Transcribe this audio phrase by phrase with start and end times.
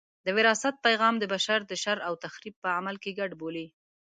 [0.25, 3.67] د وراثت پیغام د بشر د شر او تخریب په عمل کې ګډ بولي.